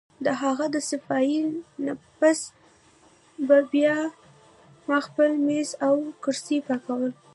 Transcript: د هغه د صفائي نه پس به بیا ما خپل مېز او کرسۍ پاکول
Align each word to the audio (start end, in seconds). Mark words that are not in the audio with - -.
د 0.25 0.27
هغه 0.41 0.65
د 0.75 0.77
صفائي 0.89 1.39
نه 1.85 1.93
پس 2.19 2.39
به 3.47 3.57
بیا 3.71 3.97
ما 4.87 4.97
خپل 5.07 5.29
مېز 5.47 5.69
او 5.87 5.95
کرسۍ 6.23 6.57
پاکول 6.67 7.11